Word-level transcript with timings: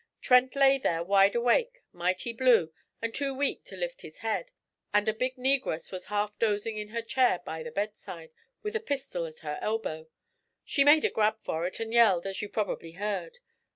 Trent 0.19 0.55
lay 0.55 0.79
there 0.79 1.03
wide 1.03 1.35
awake, 1.35 1.83
mighty 1.91 2.33
blue, 2.33 2.73
and 3.03 3.13
too 3.13 3.35
weak 3.35 3.63
to 3.65 3.75
lift 3.75 4.01
his 4.01 4.17
head; 4.25 4.49
and 4.91 5.07
a 5.07 5.13
big 5.13 5.35
negress 5.35 5.91
was 5.91 6.05
half 6.07 6.39
dozing 6.39 6.79
in 6.79 6.87
her 6.87 7.03
chair 7.03 7.39
by 7.45 7.61
the 7.61 7.69
bedside, 7.69 8.31
with 8.63 8.75
a 8.75 8.79
pistol 8.79 9.27
at 9.27 9.37
her 9.45 9.59
elbow. 9.61 10.07
She 10.65 10.83
made 10.83 11.05
a 11.05 11.11
grab 11.11 11.35
for 11.43 11.67
it, 11.67 11.79
and 11.79 11.93
yelled, 11.93 12.25
as 12.25 12.41
you 12.41 12.49
probably 12.49 12.93
heard. 12.93 13.37